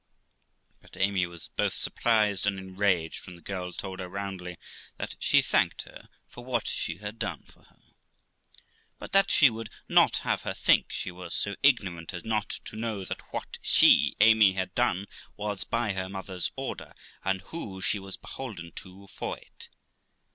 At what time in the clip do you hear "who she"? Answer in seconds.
17.53-17.99